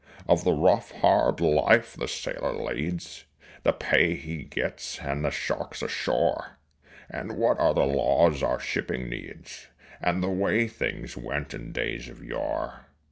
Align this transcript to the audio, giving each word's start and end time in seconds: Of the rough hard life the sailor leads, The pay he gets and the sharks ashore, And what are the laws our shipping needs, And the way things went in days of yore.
Of 0.27 0.43
the 0.43 0.53
rough 0.53 0.89
hard 0.93 1.39
life 1.41 1.93
the 1.95 2.07
sailor 2.07 2.53
leads, 2.53 3.25
The 3.61 3.71
pay 3.71 4.15
he 4.15 4.45
gets 4.45 4.97
and 4.99 5.23
the 5.23 5.29
sharks 5.29 5.83
ashore, 5.83 6.57
And 7.07 7.33
what 7.37 7.59
are 7.59 7.75
the 7.75 7.85
laws 7.85 8.41
our 8.41 8.59
shipping 8.59 9.09
needs, 9.11 9.67
And 10.01 10.23
the 10.23 10.29
way 10.31 10.67
things 10.67 11.15
went 11.15 11.53
in 11.53 11.71
days 11.71 12.09
of 12.09 12.23
yore. 12.23 12.87